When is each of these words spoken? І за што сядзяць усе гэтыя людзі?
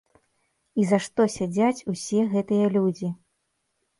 І 0.83 0.85
за 0.91 0.97
што 1.07 1.21
сядзяць 1.33 1.85
усе 1.93 2.21
гэтыя 2.33 2.65
людзі? 2.79 3.13